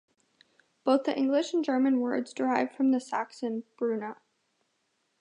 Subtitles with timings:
[0.83, 4.15] Both the English and German words derive from the Saxon "brunna".